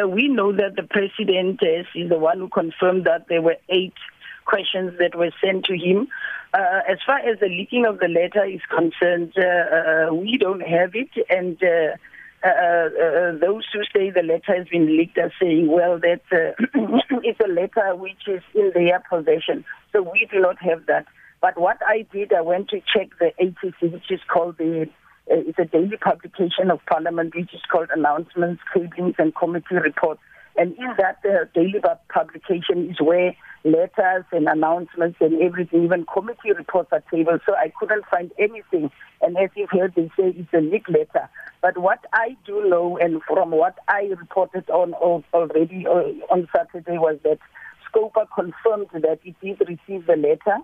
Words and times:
uh, 0.00 0.06
we 0.06 0.28
know 0.28 0.52
that 0.52 0.76
the 0.76 0.82
president 0.82 1.62
uh, 1.62 1.80
is 1.94 2.08
the 2.08 2.18
one 2.18 2.38
who 2.38 2.48
confirmed 2.48 3.04
that 3.04 3.26
there 3.28 3.42
were 3.42 3.56
eight 3.68 3.94
questions 4.44 4.92
that 4.98 5.16
were 5.16 5.32
sent 5.44 5.64
to 5.66 5.76
him. 5.76 6.08
Uh, 6.54 6.80
as 6.88 6.98
far 7.04 7.18
as 7.18 7.38
the 7.40 7.48
leaking 7.48 7.84
of 7.84 7.98
the 7.98 8.08
letter 8.08 8.44
is 8.44 8.60
concerned, 8.70 9.32
uh, 9.36 9.42
uh, 10.10 10.14
we 10.14 10.38
don't 10.38 10.60
have 10.60 10.94
it, 10.94 11.10
and 11.28 11.62
uh, 11.62 11.96
uh, 12.46 13.36
those 13.40 13.64
who 13.72 13.82
say 13.92 14.10
the 14.10 14.22
letter 14.22 14.56
has 14.56 14.68
been 14.68 14.86
leaked 14.96 15.18
are 15.18 15.32
saying, 15.40 15.66
well, 15.68 15.98
that 15.98 16.22
it's 16.30 17.40
a 17.40 17.48
letter 17.48 17.96
which 17.96 18.28
is 18.28 18.42
in 18.54 18.70
their 18.74 19.02
possession. 19.10 19.64
So 19.92 20.02
we 20.02 20.28
do 20.30 20.40
not 20.40 20.58
have 20.62 20.86
that. 20.86 21.06
But 21.40 21.58
what 21.58 21.78
I 21.86 22.06
did, 22.12 22.32
I 22.32 22.40
went 22.40 22.68
to 22.70 22.80
check 22.80 23.08
the 23.18 23.32
ATC, 23.40 23.92
which 23.92 24.10
is 24.10 24.20
called 24.32 24.58
the 24.58 24.88
it's 25.28 25.58
a 25.58 25.64
daily 25.64 25.96
publication 25.96 26.70
of 26.70 26.80
Parliament, 26.86 27.34
which 27.34 27.52
is 27.52 27.60
called 27.70 27.88
Announcements, 27.94 28.62
Tablings, 28.72 29.14
and 29.18 29.34
Committee 29.34 29.76
Reports. 29.76 30.20
And 30.56 30.72
in 30.78 30.88
that 30.98 31.18
uh, 31.24 31.44
daily 31.54 31.80
publication 32.12 32.90
is 32.90 33.00
where 33.00 33.36
letters 33.64 34.24
and 34.32 34.48
announcements 34.48 35.18
and 35.20 35.42
everything, 35.42 35.84
even 35.84 36.06
committee 36.06 36.52
reports 36.56 36.88
are 36.92 37.02
tabled. 37.10 37.40
So 37.44 37.54
I 37.54 37.72
couldn't 37.78 38.04
find 38.10 38.30
anything. 38.38 38.90
And 39.20 39.36
as 39.36 39.50
you've 39.54 39.70
heard, 39.70 39.94
they 39.94 40.08
say 40.16 40.32
it's 40.34 40.52
a 40.54 40.60
leak 40.60 40.88
letter. 40.88 41.28
But 41.60 41.76
what 41.78 42.04
I 42.12 42.36
do 42.46 42.68
know, 42.68 42.96
and 42.96 43.20
from 43.24 43.50
what 43.50 43.76
I 43.88 44.12
reported 44.18 44.70
on 44.70 44.94
already 44.94 45.86
uh, 45.86 46.32
on 46.32 46.48
Saturday, 46.54 46.96
was 46.96 47.18
that 47.24 47.38
Scopa 47.90 48.26
confirmed 48.34 48.88
that 48.92 49.18
it 49.24 49.34
did 49.42 49.60
receive 49.60 50.06
the 50.06 50.16
letter 50.16 50.58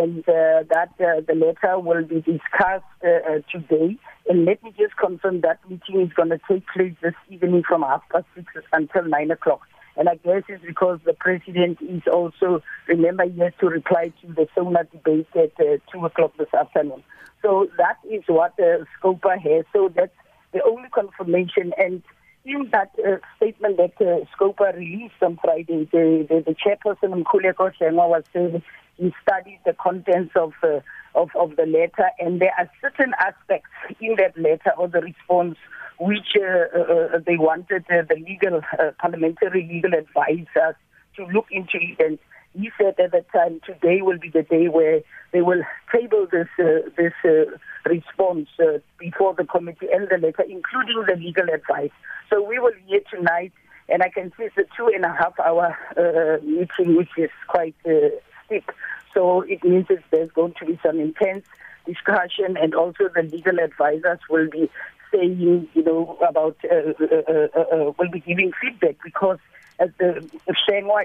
and 0.00 0.26
uh, 0.28 0.64
that 0.70 0.90
uh, 0.98 1.20
the 1.28 1.34
letter 1.34 1.78
will 1.78 2.04
be 2.04 2.20
discussed 2.22 2.84
uh, 3.04 3.08
uh, 3.08 3.40
today. 3.52 3.98
And 4.28 4.46
let 4.46 4.62
me 4.62 4.72
just 4.78 4.96
confirm 4.96 5.42
that 5.42 5.58
meeting 5.68 6.00
is 6.00 6.12
going 6.14 6.30
to 6.30 6.40
take 6.48 6.66
place 6.68 6.94
this 7.02 7.14
evening 7.28 7.62
from 7.68 7.82
half 7.82 8.02
past 8.10 8.24
six 8.34 8.46
until 8.72 9.04
nine 9.04 9.30
o'clock. 9.30 9.60
And 9.96 10.08
I 10.08 10.14
guess 10.14 10.44
it's 10.48 10.64
because 10.64 11.00
the 11.04 11.12
president 11.12 11.78
is 11.82 12.02
also, 12.10 12.62
remember, 12.88 13.24
he 13.28 13.38
has 13.40 13.52
to 13.60 13.66
reply 13.66 14.12
to 14.22 14.32
the 14.32 14.48
SONA 14.54 14.84
debate 14.84 15.28
at 15.34 15.52
uh, 15.60 15.76
2 15.92 16.06
o'clock 16.06 16.32
this 16.38 16.52
afternoon. 16.58 17.02
So 17.42 17.68
that 17.76 17.98
is 18.08 18.22
what 18.26 18.54
uh, 18.58 18.84
Scopa 18.96 19.38
has. 19.38 19.64
So 19.72 19.90
that's 19.94 20.14
the 20.52 20.62
only 20.62 20.88
confirmation. 20.88 21.72
And 21.76 22.02
in 22.44 22.70
that 22.72 22.90
uh, 22.98 23.16
statement 23.36 23.76
that 23.76 23.92
uh, 24.00 24.24
Scopa 24.34 24.74
released 24.76 25.22
on 25.22 25.38
Friday, 25.42 25.88
the, 25.92 26.26
the, 26.28 26.42
the 26.46 26.54
chairperson, 26.54 27.22
Mkhuleko 27.22 27.72
Hlengwa, 27.78 28.08
was 28.08 28.24
saying 28.32 28.62
he 28.96 29.12
studied 29.22 29.60
the 29.64 29.74
contents 29.74 30.32
of, 30.36 30.52
uh, 30.62 30.80
of, 31.14 31.30
of 31.34 31.56
the 31.56 31.66
letter, 31.66 32.10
and 32.18 32.40
there 32.40 32.52
are 32.58 32.70
certain 32.80 33.12
aspects 33.18 33.70
in 34.00 34.16
that 34.16 34.38
letter 34.38 34.72
or 34.78 34.88
the 34.88 35.00
response 35.00 35.56
which 35.98 36.34
uh, 36.36 36.78
uh, 36.78 37.18
they 37.26 37.36
wanted 37.36 37.84
uh, 37.90 38.02
the 38.08 38.16
legal, 38.26 38.62
parliamentary 38.98 39.68
legal 39.70 39.92
advisors 39.92 40.74
to 41.14 41.26
look 41.26 41.46
into. 41.50 41.78
And 41.98 42.18
he 42.54 42.70
said 42.78 42.98
at 42.98 43.12
the 43.12 43.24
time, 43.32 43.60
today 43.66 44.00
will 44.00 44.18
be 44.18 44.30
the 44.30 44.42
day 44.42 44.68
where 44.68 45.02
they 45.32 45.42
will 45.42 45.62
table 45.94 46.26
this 46.30 46.48
this 46.96 47.12
response 47.84 48.48
the 49.40 49.46
committee 49.46 49.88
and 49.92 50.08
the 50.08 50.18
letter, 50.18 50.42
including 50.42 51.04
the 51.06 51.16
legal 51.16 51.48
advice. 51.48 51.90
So 52.28 52.42
we 52.42 52.58
will 52.58 52.72
hear 52.86 53.00
tonight, 53.12 53.52
and 53.88 54.02
I 54.02 54.08
can 54.08 54.32
see 54.36 54.44
it's 54.44 54.56
a 54.58 54.64
two 54.76 54.88
and 54.94 55.04
a 55.04 55.12
half 55.12 55.38
hour 55.40 55.76
meeting, 56.42 56.96
which 56.96 57.10
is 57.16 57.30
quite 57.48 57.74
steep. 58.46 58.70
so 59.14 59.42
it 59.42 59.64
means 59.64 59.86
that 59.88 60.02
there's 60.10 60.30
going 60.32 60.54
to 60.60 60.66
be 60.66 60.78
some 60.84 61.00
intense 61.00 61.44
discussion, 61.86 62.56
and 62.56 62.74
also 62.74 63.08
the 63.14 63.22
legal 63.22 63.58
advisors 63.58 64.18
will 64.28 64.48
be 64.48 64.70
saying, 65.12 65.68
you 65.74 65.82
know, 65.82 66.16
about, 66.28 66.56
uh, 66.70 66.76
uh, 66.76 67.22
uh, 67.28 67.48
uh, 67.56 67.60
uh 67.60 67.92
will 67.98 68.10
be 68.12 68.20
giving 68.20 68.52
feedback 68.60 68.96
because 69.02 69.38
as 69.80 69.90
the 69.98 70.28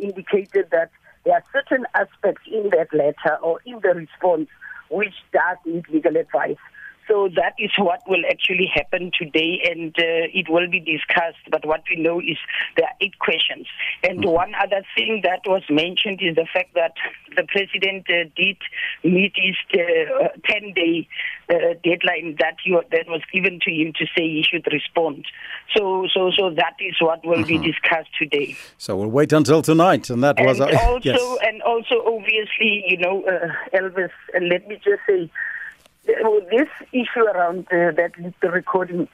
indicated 0.00 0.66
that 0.70 0.90
there 1.24 1.34
are 1.34 1.44
certain 1.52 1.86
aspects 1.94 2.42
in 2.50 2.70
that 2.70 2.92
letter 2.92 3.36
or 3.42 3.60
in 3.64 3.78
the 3.82 3.90
response 3.90 4.48
which 4.90 5.14
does 5.32 5.56
need 5.64 5.84
legal 5.88 6.16
advice. 6.16 6.56
So 7.08 7.28
that 7.34 7.54
is 7.58 7.70
what 7.78 8.00
will 8.06 8.22
actually 8.30 8.70
happen 8.72 9.10
today, 9.18 9.60
and 9.70 9.94
uh, 9.98 10.30
it 10.32 10.48
will 10.48 10.68
be 10.68 10.80
discussed. 10.80 11.44
But 11.50 11.66
what 11.66 11.82
we 11.90 12.00
know 12.00 12.20
is 12.20 12.38
there 12.76 12.86
are 12.86 12.94
eight 13.00 13.18
questions. 13.18 13.66
And 14.02 14.20
mm-hmm. 14.20 14.30
one 14.30 14.52
other 14.54 14.82
thing 14.94 15.20
that 15.24 15.40
was 15.46 15.62
mentioned 15.68 16.20
is 16.22 16.36
the 16.36 16.46
fact 16.52 16.74
that 16.74 16.94
the 17.36 17.44
president 17.44 18.06
uh, 18.08 18.28
did 18.36 18.56
meet 19.02 19.32
his 19.34 19.56
10-day 19.72 21.08
uh, 21.48 21.54
uh, 21.54 21.74
deadline 21.84 22.36
that 22.38 22.56
you, 22.64 22.80
that 22.90 23.06
was 23.08 23.22
given 23.32 23.58
to 23.62 23.70
him 23.70 23.92
to 23.98 24.06
say 24.16 24.22
he 24.22 24.44
should 24.48 24.66
respond. 24.72 25.26
So, 25.74 26.06
so, 26.12 26.30
so 26.36 26.50
that 26.50 26.76
is 26.80 26.94
what 27.00 27.24
will 27.24 27.38
mm-hmm. 27.38 27.62
be 27.62 27.72
discussed 27.72 28.10
today. 28.18 28.56
So 28.78 28.96
we'll 28.96 29.08
wait 29.08 29.32
until 29.32 29.62
tonight, 29.62 30.08
and 30.10 30.22
that 30.22 30.38
and 30.38 30.46
was 30.46 30.60
also, 30.60 31.00
yes. 31.02 31.20
and 31.42 31.62
also 31.62 32.02
obviously, 32.06 32.84
you 32.86 32.98
know, 32.98 33.24
uh, 33.24 33.76
Elvis. 33.76 34.10
Let 34.40 34.68
me 34.68 34.76
just 34.76 35.00
say 35.06 35.30
this 36.04 36.68
issue 36.92 37.24
around 37.24 37.66
uh, 37.72 37.92
that 37.96 38.12
the 38.40 38.50
recording, 38.50 39.08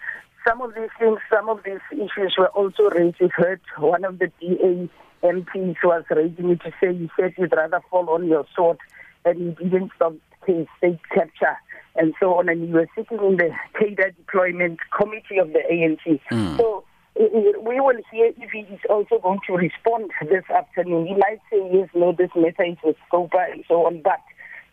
some 0.46 0.60
of 0.62 0.74
these 0.74 0.90
things, 0.98 1.18
some 1.30 1.48
of 1.48 1.60
these 1.64 1.80
issues 1.92 2.34
were 2.38 2.48
also 2.48 2.84
raised. 2.90 3.16
We 3.20 3.28
heard 3.34 3.60
one 3.78 4.04
of 4.04 4.18
the 4.18 4.30
DA 4.40 4.88
MPs 5.22 5.76
was 5.82 6.04
raising 6.10 6.50
it 6.50 6.60
to 6.62 6.72
say 6.80 6.94
he 6.94 7.10
said 7.18 7.34
you'd 7.36 7.52
rather 7.52 7.80
fall 7.90 8.08
on 8.10 8.28
your 8.28 8.46
sword 8.54 8.78
and 9.24 9.56
he 9.58 9.64
didn't 9.64 9.92
stop 9.96 10.14
state 10.42 11.00
capture 11.12 11.56
and 11.96 12.14
so 12.20 12.34
on. 12.38 12.48
And 12.48 12.66
he 12.66 12.72
was 12.72 12.86
sitting 12.94 13.18
in 13.18 13.36
the 13.36 13.50
cadre 13.78 14.12
deployment 14.12 14.78
committee 14.96 15.38
of 15.38 15.52
the 15.52 15.60
ANC. 15.70 16.20
Mm. 16.30 16.56
So 16.56 16.84
we 17.18 17.80
will 17.80 18.00
hear 18.12 18.32
if 18.36 18.50
he 18.50 18.60
is 18.60 18.80
also 18.88 19.18
going 19.18 19.40
to 19.48 19.54
respond 19.54 20.12
this 20.30 20.44
afternoon. 20.54 21.06
He 21.06 21.14
might 21.14 21.40
say, 21.50 21.68
yes, 21.72 21.88
no, 21.94 22.12
this 22.12 22.30
matter 22.36 22.64
is 22.64 22.76
with 22.84 22.96
Scopa 23.10 23.52
and 23.52 23.64
so 23.66 23.86
on, 23.86 24.02
but 24.02 24.20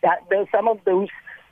that, 0.02 0.22
there 0.30 0.46
some 0.54 0.68
of 0.68 0.78
those 0.84 1.08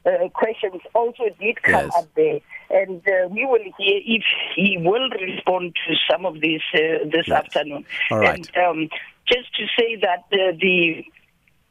uh, 0.06 0.28
questions 0.30 0.80
also 0.94 1.24
did 1.40 1.62
come 1.62 1.86
yes. 1.86 1.96
up 1.96 2.08
there. 2.14 2.40
And 2.70 3.00
uh, 3.06 3.28
we 3.28 3.44
will 3.46 3.64
hear 3.78 4.00
if 4.04 4.24
he 4.56 4.78
will 4.78 5.08
respond 5.10 5.76
to 5.86 5.94
some 6.10 6.26
of 6.26 6.40
these 6.40 6.62
uh, 6.74 7.04
this 7.04 7.28
yes. 7.28 7.44
afternoon. 7.44 7.84
All 8.10 8.18
right. 8.18 8.48
And 8.54 8.66
um, 8.66 8.88
just 9.26 9.54
to 9.56 9.66
say 9.78 9.96
that 9.96 10.24
uh, 10.32 10.56
the 10.60 11.04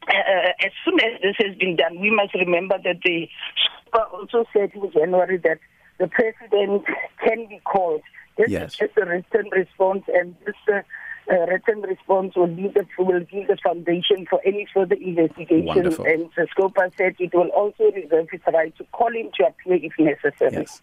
uh, 0.08 0.66
as 0.66 0.72
soon 0.84 1.00
as 1.00 1.22
this 1.22 1.36
has 1.40 1.56
been 1.58 1.76
done, 1.76 2.00
we 2.00 2.12
must 2.12 2.34
remember 2.34 2.78
that 2.84 2.98
the 3.04 3.30
Scopa 3.94 4.14
also 4.14 4.46
said 4.54 4.72
in 4.74 4.92
January 4.92 5.38
that 5.38 5.60
the 6.00 6.08
president 6.08 6.84
can 7.24 7.48
be 7.48 7.62
called. 7.64 8.02
This 8.38 8.50
yes. 8.50 8.74
is 8.74 8.78
just 8.80 8.98
a 8.98 9.06
written 9.06 9.50
response, 9.52 10.04
and 10.14 10.36
this 10.46 10.56
uh, 11.32 11.46
written 11.48 11.82
response 11.82 12.36
will, 12.36 12.48
be 12.48 12.68
the, 12.68 12.86
will 13.00 13.22
give 13.22 13.48
the 13.48 13.58
foundation 13.64 14.26
for 14.30 14.40
any 14.46 14.68
further 14.74 14.96
investigation. 14.96 15.66
Wonderful. 15.66 16.06
And 16.06 16.30
Scopa 16.34 16.96
said 16.98 17.16
it 17.20 17.34
will 17.34 17.50
also 17.50 17.92
reserve 17.92 18.28
its 18.32 18.44
right 18.54 18.76
to 18.78 18.84
call 18.92 19.12
him 19.12 19.32
to 19.36 19.48
appear 19.48 19.80
if 19.82 19.94
necessary. 19.98 20.54
Yes. 20.54 20.82